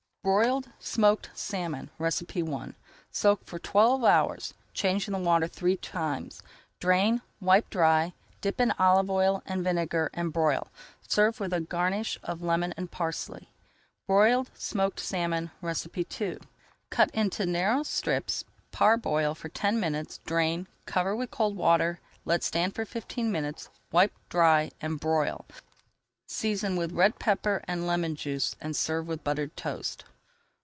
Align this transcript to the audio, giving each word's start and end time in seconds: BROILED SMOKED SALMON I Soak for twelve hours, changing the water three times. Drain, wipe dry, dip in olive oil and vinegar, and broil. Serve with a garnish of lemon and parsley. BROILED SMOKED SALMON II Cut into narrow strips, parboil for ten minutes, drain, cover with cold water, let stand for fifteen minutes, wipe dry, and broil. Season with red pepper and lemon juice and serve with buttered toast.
BROILED 0.23 0.69
SMOKED 0.77 1.31
SALMON 1.33 1.89
I 1.99 2.09
Soak 3.09 3.43
for 3.43 3.57
twelve 3.57 4.03
hours, 4.03 4.53
changing 4.71 5.13
the 5.13 5.17
water 5.19 5.47
three 5.47 5.75
times. 5.77 6.43
Drain, 6.79 7.23
wipe 7.39 7.71
dry, 7.71 8.13
dip 8.39 8.61
in 8.61 8.71
olive 8.77 9.09
oil 9.09 9.41
and 9.47 9.63
vinegar, 9.63 10.11
and 10.13 10.31
broil. 10.31 10.67
Serve 11.07 11.39
with 11.39 11.51
a 11.53 11.59
garnish 11.59 12.19
of 12.21 12.43
lemon 12.43 12.71
and 12.77 12.91
parsley. 12.91 13.49
BROILED 14.05 14.51
SMOKED 14.53 14.99
SALMON 14.99 15.49
II 15.63 16.37
Cut 16.91 17.09
into 17.15 17.45
narrow 17.47 17.81
strips, 17.81 18.45
parboil 18.71 19.33
for 19.33 19.49
ten 19.49 19.79
minutes, 19.79 20.19
drain, 20.27 20.67
cover 20.85 21.15
with 21.15 21.31
cold 21.31 21.57
water, 21.57 21.99
let 22.25 22.43
stand 22.43 22.75
for 22.75 22.85
fifteen 22.85 23.31
minutes, 23.31 23.69
wipe 23.91 24.13
dry, 24.29 24.69
and 24.81 24.99
broil. 24.99 25.47
Season 26.27 26.75
with 26.75 26.91
red 26.93 27.17
pepper 27.17 27.63
and 27.67 27.87
lemon 27.87 28.15
juice 28.15 28.55
and 28.61 28.75
serve 28.75 29.07
with 29.07 29.23
buttered 29.23 29.57
toast. 29.57 30.05